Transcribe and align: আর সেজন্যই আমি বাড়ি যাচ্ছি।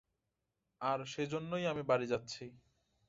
আর 0.81 0.99
সেজন্যই 1.05 1.65
আমি 1.67 1.83
বাড়ি 1.83 2.05
যাচ্ছি। 2.07 2.43